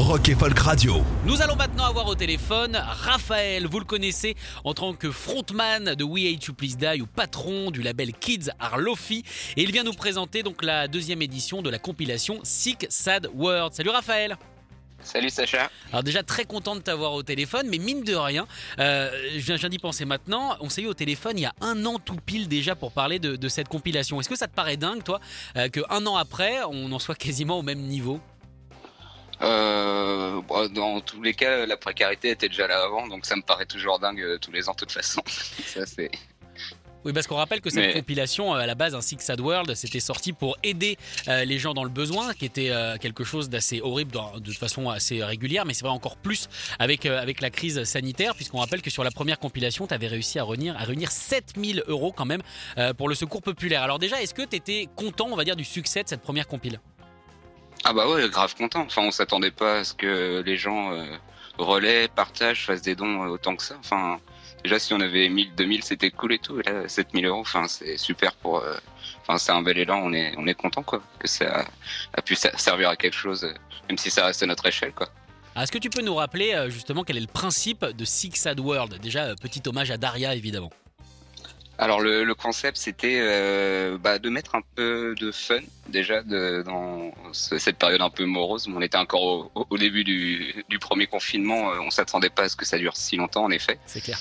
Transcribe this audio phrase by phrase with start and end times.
[0.00, 1.04] Rock et Folk Radio.
[1.26, 6.02] Nous allons maintenant avoir au téléphone Raphaël, vous le connaissez en tant que frontman de
[6.02, 9.22] We Hate You Please Die ou patron du label Kids Are Lofi
[9.58, 13.74] et il vient nous présenter donc la deuxième édition de la compilation Sick Sad World.
[13.74, 14.38] Salut Raphaël
[15.02, 15.70] Salut Sacha.
[15.92, 18.46] Alors déjà très content de t'avoir au téléphone, mais mine de rien,
[18.78, 21.84] euh, je viens, d'y penser maintenant, on s'est eu au téléphone il y a un
[21.84, 24.18] an tout pile déjà pour parler de, de cette compilation.
[24.18, 25.20] Est-ce que ça te paraît dingue toi,
[25.56, 28.18] euh, qu'un an après, on en soit quasiment au même niveau?
[29.42, 33.42] Euh, bon, dans tous les cas, la précarité était déjà là avant, donc ça me
[33.42, 35.22] paraît toujours dingue euh, tous les ans de toute façon.
[35.26, 36.10] ça c'est.
[37.02, 39.40] Oui, parce qu'on rappelle que cette Mais- compilation, euh, à la base, un Six Sad
[39.40, 43.24] World, c'était sorti pour aider euh, les gens dans le besoin, qui était euh, quelque
[43.24, 47.18] chose d'assez horrible dans- de façon assez régulière, mais c'est vrai encore plus avec, euh,
[47.18, 50.44] avec la crise sanitaire, puisqu'on rappelle que sur la première compilation, tu avais réussi à
[50.44, 52.42] réunir, à réunir 7000 euros quand même
[52.98, 53.82] pour le secours populaire.
[53.82, 56.46] Alors déjà, est-ce que tu étais content, on va dire, du succès de cette première
[56.46, 56.80] compile?
[57.84, 58.82] Ah bah ouais, grave content.
[58.82, 61.06] Enfin, on s'attendait pas à ce que les gens euh,
[61.58, 63.76] relaient, partagent, fassent des dons euh, autant que ça.
[63.80, 64.18] Enfin,
[64.62, 66.60] déjà si on avait 1000, 2000, c'était cool et tout.
[66.60, 68.58] Et là, 7000 euros, enfin, c'est super pour.
[68.60, 68.76] euh,
[69.22, 70.00] Enfin, c'est un bel élan.
[70.02, 71.64] On est, on est content quoi, que ça
[72.14, 73.52] a pu ser- servir à quelque chose, euh,
[73.88, 75.08] même si ça reste à notre échelle quoi.
[75.54, 78.58] Ah, Est-ce que tu peux nous rappeler justement quel est le principe de Six Sad
[78.60, 78.98] World?
[79.00, 80.70] Déjà, petit hommage à Daria, évidemment.
[81.82, 86.62] Alors le, le concept c'était euh, bah, de mettre un peu de fun déjà de,
[86.62, 88.68] dans ce- cette période un peu morose.
[88.68, 89.22] On était encore
[89.54, 92.76] au, au- début du, du premier confinement, euh, on s'attendait pas à ce que ça
[92.76, 93.78] dure si longtemps en effet.
[93.86, 94.18] C'est clair.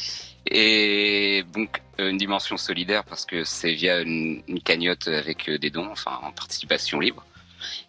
[0.50, 5.58] Et donc euh, une dimension solidaire parce que c'est via une, une cagnotte avec euh,
[5.58, 7.26] des dons, enfin en participation libre.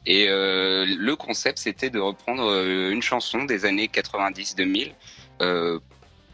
[0.04, 2.42] Et euh, le concept c'était de reprendre
[2.90, 4.92] une chanson des années 90-2000,
[5.42, 5.78] euh,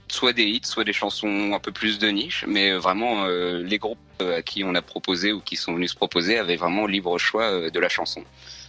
[0.08, 3.62] soit des hits, soit des chansons un peu plus de niche, mais euh, vraiment euh,
[3.62, 6.56] les groupes euh, à qui on a proposé ou qui sont venus se proposer avaient
[6.56, 8.22] vraiment libre choix de la chanson.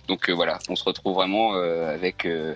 [0.07, 2.55] Donc voilà, on se retrouve vraiment euh, avec euh,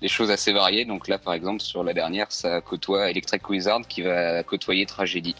[0.00, 0.84] des choses assez variées.
[0.84, 5.36] Donc là, par exemple, sur la dernière, ça côtoie Electric Wizard qui va côtoyer Tragédie.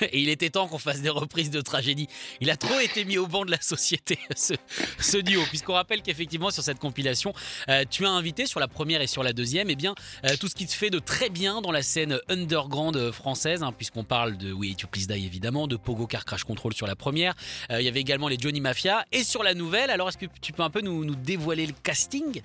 [0.12, 2.08] Et il était temps qu'on fasse des reprises de tragédie.
[2.40, 5.42] Il a trop été mis au banc de la société, ce, duo.
[5.48, 7.32] Puisqu'on rappelle qu'effectivement, sur cette compilation,
[7.68, 9.94] euh, tu as invité sur la première et sur la deuxième, eh bien,
[10.24, 13.62] euh, tout ce qui te fait de très bien dans la scène underground euh, française,
[13.62, 16.86] hein, puisqu'on parle de Hate You Please Die évidemment, de Pogo Car Crash Control sur
[16.86, 17.34] la première.
[17.70, 19.04] Il y avait également les Johnny Mafia.
[19.12, 22.42] Et sur la nouvelle, alors est-ce que tu peux un peu nous dévoiler le casting?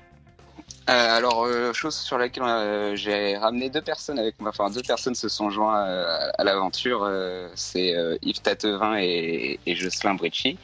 [0.87, 4.83] Euh, alors, euh, chose sur laquelle euh, j'ai ramené deux personnes avec moi, enfin deux
[4.83, 7.01] personnes se sont joints euh, à l'aventure.
[7.03, 10.57] euh, c'est euh, Yves Tatevin et, et Jocelyn Bricci.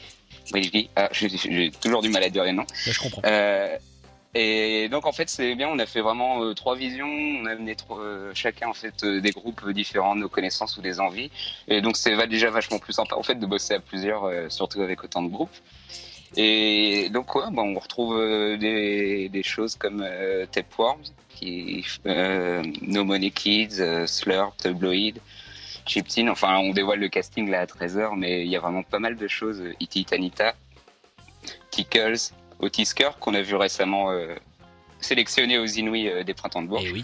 [0.95, 2.65] Ah, j'ai toujours du mal à dire les noms.
[2.85, 3.21] Là, Je comprends.
[3.25, 3.75] Euh,
[4.33, 7.51] et donc en fait c'est bien, on a fait vraiment euh, trois visions, on a
[7.51, 10.99] amené trois- euh, chacun en fait euh, des groupes différents, de nos connaissances ou des
[10.99, 11.31] envies.
[11.67, 14.47] Et donc c'est va- déjà vachement plus sympa en fait de bosser à plusieurs, euh,
[14.49, 15.49] surtout avec autant de groupes.
[16.37, 22.63] Et donc ouais, bon, on retrouve euh, des, des choses comme euh, Tapeworms, qui, euh,
[22.81, 25.19] No Money Kids, Slurp, Tabloid,
[25.85, 26.29] Chiptin.
[26.29, 29.17] Enfin on dévoile le casting là à 13h, mais il y a vraiment pas mal
[29.17, 29.61] de choses.
[29.79, 30.55] Iti Tanita,
[31.69, 34.35] Tickles, Otisker qu'on a vu récemment euh,
[34.99, 36.85] sélectionné aux euh, des Printemps de Bourges.
[36.85, 37.03] Et oui.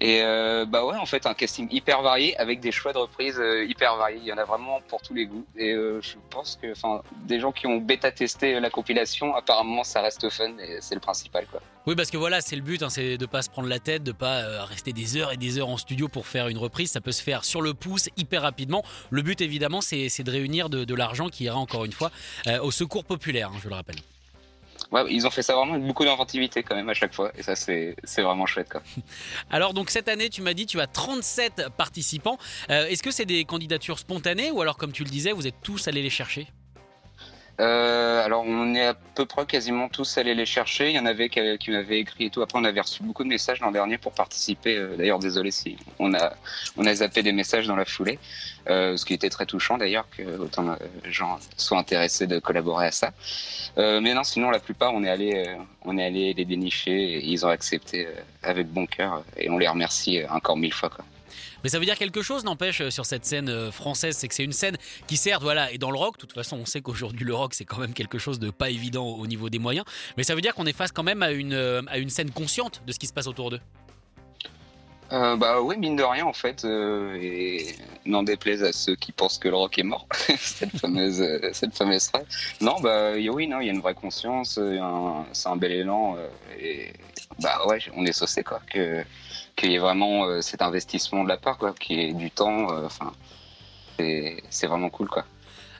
[0.00, 3.38] Et euh, bah ouais, en fait, un casting hyper varié avec des choix de reprises
[3.38, 4.18] euh, hyper variés.
[4.22, 5.44] Il y en a vraiment pour tous les goûts.
[5.56, 9.82] Et euh, je pense que, enfin, des gens qui ont bêta testé la compilation, apparemment,
[9.82, 11.60] ça reste fun et c'est le principal, quoi.
[11.86, 14.02] Oui, parce que voilà, c'est le but, hein, c'est de pas se prendre la tête,
[14.02, 16.90] de pas rester des heures et des heures en studio pour faire une reprise.
[16.90, 18.84] Ça peut se faire sur le pouce, hyper rapidement.
[19.10, 22.10] Le but, évidemment, c'est de réunir de, l'argent qui ira encore une fois
[22.62, 23.96] au secours populaire, hein, je le rappelle.
[25.10, 27.30] Ils ont fait ça vraiment avec beaucoup d'inventivité quand même à chaque fois.
[27.36, 28.82] Et ça, c'est c'est vraiment chouette, quoi.
[29.50, 32.38] Alors, donc cette année, tu m'as dit, tu as 37 participants.
[32.70, 35.60] Euh, Est-ce que c'est des candidatures spontanées ou alors, comme tu le disais, vous êtes
[35.62, 36.48] tous allés les chercher?
[37.60, 40.90] Euh, alors, on est à peu près quasiment tous allés les chercher.
[40.90, 42.40] Il y en avait qui, m'avaient écrit et tout.
[42.40, 44.76] Après, on avait reçu beaucoup de messages l'an dernier pour participer.
[44.76, 48.18] Euh, D'ailleurs, désolé si on a, zappé des messages dans la foulée.
[48.70, 52.86] Euh, ce qui était très touchant d'ailleurs que autant de gens soient intéressés de collaborer
[52.88, 53.12] à ça.
[53.76, 57.48] Mais non, sinon, la plupart, on est allé, on est les dénicher et ils ont
[57.48, 58.08] accepté
[58.42, 59.22] avec bon cœur.
[59.36, 61.04] Et on les remercie encore mille fois, quoi.
[61.62, 64.52] Mais ça veut dire quelque chose, n'empêche, sur cette scène française, c'est que c'est une
[64.52, 64.76] scène
[65.06, 67.54] qui sert, voilà, et dans le rock, de toute façon, on sait qu'aujourd'hui le rock,
[67.54, 69.84] c'est quand même quelque chose de pas évident au niveau des moyens,
[70.16, 71.54] mais ça veut dire qu'on est face quand même à une,
[71.88, 73.60] à une scène consciente de ce qui se passe autour d'eux.
[75.10, 79.10] Euh, bah oui, mine de rien en fait, euh, et n'en déplaise à ceux qui
[79.12, 80.06] pensent que le rock est mort,
[80.38, 82.26] cette fameuse, euh, cette fameuse phrase.
[82.60, 84.60] Non, bah oui, non, il y a une vraie conscience,
[85.32, 86.18] c'est un bel élan,
[86.60, 86.92] et
[87.40, 89.02] bah ouais, on est saucé quoi, que
[89.56, 92.68] qu'il y ait vraiment cet investissement de la part quoi, qu'il y ait du temps,
[92.84, 93.12] enfin,
[93.96, 95.24] c'est vraiment cool quoi.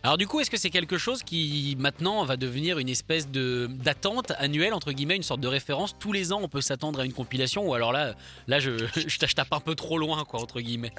[0.03, 3.69] Alors du coup, est-ce que c'est quelque chose qui maintenant va devenir une espèce de
[3.71, 5.97] d'attente annuelle entre guillemets, une sorte de référence?
[5.99, 8.15] Tous les ans, on peut s'attendre à une compilation ou alors là,
[8.47, 10.93] là, je, je tape un peu trop loin quoi entre guillemets?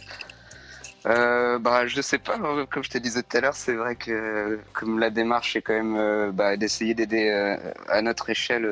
[1.05, 2.35] Euh, bah, je sais pas.
[2.35, 5.61] Hein, comme je te disais tout à l'heure, c'est vrai que comme la démarche est
[5.61, 7.57] quand même euh, bah, d'essayer d'aider euh,
[7.87, 8.69] à notre échelle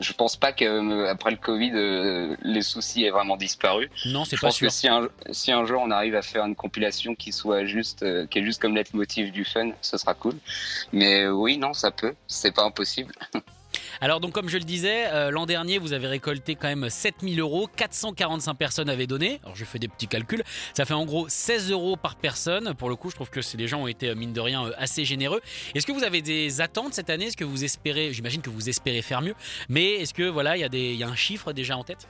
[0.00, 3.90] je pense pas qu'après le Covid, euh, les soucis aient vraiment disparu.
[4.06, 6.56] Non, c'est pas pense Que si un, si un jour on arrive à faire une
[6.56, 10.34] compilation qui soit juste, euh, qui est juste comme leitmotiv du fun, ce sera cool.
[10.92, 12.14] Mais euh, oui, non, ça peut.
[12.26, 13.14] C'est pas impossible.
[14.00, 17.40] Alors donc comme je le disais, euh, l'an dernier vous avez récolté quand même 7000
[17.40, 19.40] euros, 445 personnes avaient donné.
[19.44, 20.42] Alors je fais des petits calculs,
[20.74, 22.74] ça fait en gros 16 euros par personne.
[22.74, 24.72] Pour le coup je trouve que les gens ont été euh, mine de rien euh,
[24.78, 25.40] assez généreux.
[25.74, 27.26] Est-ce que vous avez des attentes cette année?
[27.26, 29.34] Est-ce que vous espérez, j'imagine que vous espérez faire mieux,
[29.68, 32.08] mais est-ce que voilà il y, a des, y a un chiffre déjà en tête?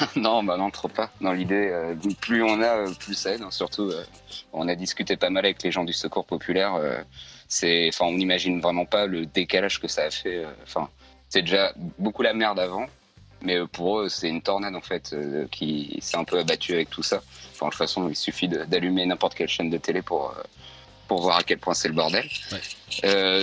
[0.16, 1.10] non, bah non, trop pas.
[1.20, 1.72] Dans l'idée,
[2.20, 3.42] plus on a, plus ça aide.
[3.42, 3.50] Hein.
[3.50, 3.92] Surtout,
[4.52, 6.78] on a discuté pas mal avec les gens du Secours populaire.
[7.48, 10.44] c'est, enfin, on n'imagine vraiment pas le décalage que ça a fait.
[10.62, 10.88] Enfin,
[11.30, 12.86] c'est déjà beaucoup la merde avant,
[13.42, 16.74] mais euh, pour eux, c'est une tornade en fait euh, qui s'est un peu abattue
[16.74, 17.22] avec tout ça.
[17.52, 20.42] Enfin, de toute façon, il suffit d'allumer n'importe quelle chaîne de télé pour euh,
[21.10, 22.28] pour voir à quel point c'est le bordel.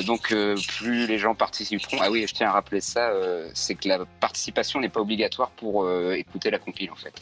[0.05, 0.33] donc,
[0.77, 1.97] plus les gens participeront.
[1.99, 3.11] Ah oui, je tiens à rappeler ça,
[3.53, 5.73] c'est que la participation n'est pas obligatoire pour
[6.13, 7.15] écouter la compile en fait.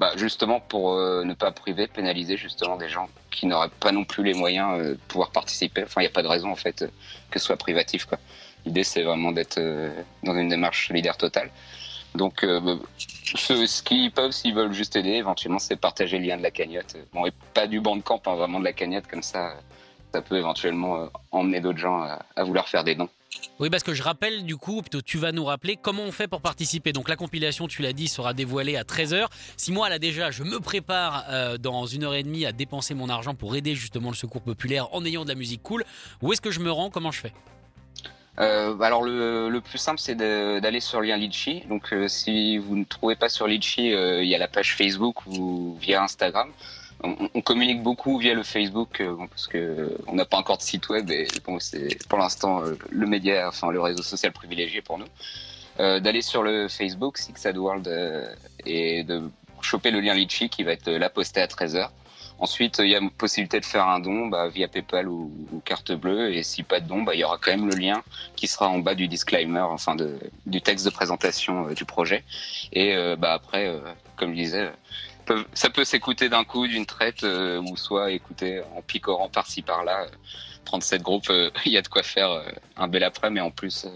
[0.00, 4.24] Bah, justement pour ne pas priver, pénaliser justement des gens qui n'auraient pas non plus
[4.24, 5.82] les moyens de pouvoir participer.
[5.84, 6.86] Enfin, il n'y a pas de raison en fait
[7.30, 8.06] que ce soit privatif.
[8.64, 9.90] L'idée, c'est vraiment d'être euh,
[10.22, 11.50] dans une démarche solidaire totale.
[12.14, 12.76] Donc, euh, bah,
[13.36, 16.96] ce, qu'ils peuvent, s'ils veulent juste aider, éventuellement, c'est partager le lien de la cagnotte.
[17.12, 19.54] Bon, et pas du banc de camp, hein, vraiment de la cagnotte, comme ça,
[20.12, 23.08] ça peut éventuellement euh, emmener d'autres gens à, vouloir faire des dons.
[23.58, 26.28] Oui, parce que je rappelle du coup, plutôt tu vas nous rappeler comment on fait
[26.28, 26.92] pour participer.
[26.92, 29.28] Donc la compilation, tu l'as dit, sera dévoilée à 13h.
[29.56, 31.24] Si moi, là déjà, je me prépare
[31.58, 34.92] dans une heure et demie à dépenser mon argent pour aider justement le secours populaire
[34.94, 35.82] en ayant de la musique cool,
[36.20, 36.90] où est-ce que je me rends?
[36.90, 37.32] Comment je fais?
[38.38, 41.64] Euh, alors le, plus simple c'est d'aller sur le lien Litchi.
[41.68, 44.74] Donc euh, si vous ne trouvez pas sur Litchi, euh, il y a la page
[44.74, 46.48] Facebook ou via Instagram.
[47.04, 51.10] On, communique beaucoup via le Facebook parce que on n'a pas encore de site web
[51.10, 51.26] et
[51.58, 55.08] c'est pour l'instant le média, enfin le réseau social privilégié pour nous.
[55.78, 57.88] d'aller sur le Facebook Six World
[58.64, 59.28] et de
[59.62, 61.88] choper le lien Litchi qui va être là posté à 13h.
[62.42, 65.30] Ensuite, il y a possibilité de faire un don bah, via PayPal ou,
[65.64, 66.34] carte bleue.
[66.34, 68.02] Et si pas de don, bah, il y aura quand même le lien
[68.34, 72.24] qui sera en bas du disclaimer, enfin de, du texte de présentation euh, du projet.
[72.72, 73.78] Et euh, bah, après, euh,
[74.16, 74.72] comme je disais,
[75.54, 80.08] ça peut s'écouter d'un coup, d'une traite, ou soit écouter en picorant par-ci par-là.
[80.64, 81.30] 37 groupes,
[81.64, 82.42] il y a de quoi faire
[82.76, 83.86] un bel après, mais en plus,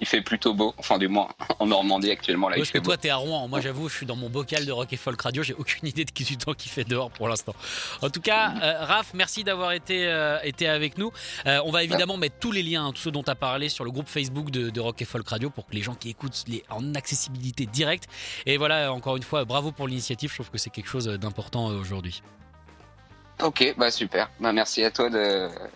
[0.00, 2.56] il fait plutôt beau, enfin du moins en Normandie actuellement là.
[2.56, 4.92] Parce que toi t'es à Rouen, moi j'avoue je suis dans mon bocal de rock
[4.92, 7.54] et folk radio, j'ai aucune idée de qui du temps qui fait dehors pour l'instant.
[8.02, 11.12] En tout cas, euh, Raph, merci d'avoir été euh, été avec nous.
[11.46, 13.84] Euh, on va évidemment mettre tous les liens, tous ceux dont tu as parlé sur
[13.84, 16.44] le groupe Facebook de, de, rock et folk radio pour que les gens qui écoutent
[16.48, 18.08] les en accessibilité directe.
[18.46, 20.30] Et voilà, encore une fois, bravo pour l'initiative.
[20.30, 22.22] Je trouve que c'est quelque chose d'important aujourd'hui.
[23.42, 24.30] Ok, bah super.
[24.40, 25.10] Bah merci à toi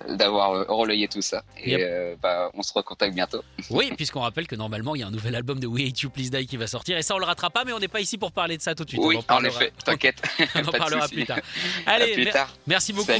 [0.08, 1.42] d'avoir euh, relayé tout ça.
[1.62, 3.42] Et euh, bah, on se recontacte bientôt.
[3.70, 6.10] Oui, puisqu'on rappelle que normalement il y a un nouvel album de We Hate You
[6.10, 6.96] Please Die qui va sortir.
[6.96, 8.74] Et ça on le ratera pas, mais on n'est pas ici pour parler de ça
[8.74, 9.02] tout de suite.
[9.04, 10.22] Oui, en, effet, t'inquiète.
[10.54, 11.38] on en parlera plus tard.
[11.86, 12.54] Allez, plus tard.
[12.66, 13.12] merci beaucoup.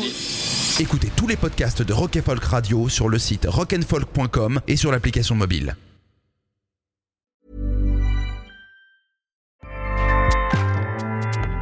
[0.81, 5.35] Écoutez tous les podcasts de Rock Folk Radio sur le site rockandfolk.com et sur l'application
[5.35, 5.77] mobile.